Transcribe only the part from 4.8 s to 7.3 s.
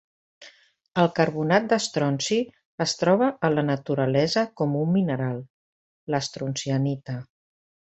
un mineral: l'estroncianita.